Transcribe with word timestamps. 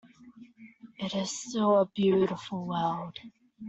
It 0.97 1.13
is 1.13 1.29
still 1.43 1.81
a 1.81 1.85
beautiful 1.85 2.65
world. 2.65 3.19